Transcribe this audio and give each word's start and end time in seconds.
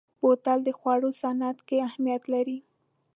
بوتل 0.21 0.59
د 0.65 0.69
خوړو 0.79 1.09
صنعت 1.21 1.57
کې 1.67 1.77
اهمیت 1.87 2.23
لري. 2.33 2.57